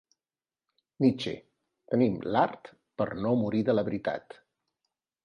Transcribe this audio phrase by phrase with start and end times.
[1.03, 1.33] Nietzsche:
[1.93, 2.71] tenim l'art
[3.03, 4.39] per no morir de la veritat.